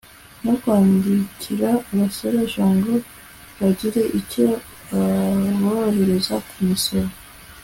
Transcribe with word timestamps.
no 0.43 0.53
kwandikira 0.61 1.69
abasoresha 1.91 2.63
ngo 2.75 2.93
bagire 3.59 4.01
icyo 4.19 4.47
baborohereza 4.91 6.35
ku 6.47 6.55
misoro 6.69 7.11